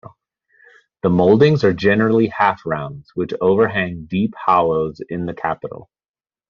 [1.03, 5.91] The mouldings are generally half-rounds, which overhang deep hollows in the capital.